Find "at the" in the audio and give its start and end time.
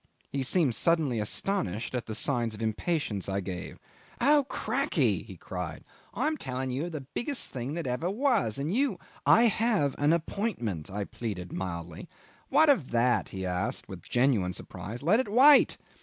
1.93-2.15